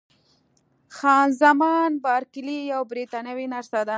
خان 0.95 1.27
زمان 1.41 1.91
بارکلي 2.05 2.57
یوه 2.71 2.87
بریتانوۍ 2.91 3.45
نرسه 3.53 3.79
ده. 3.85 3.89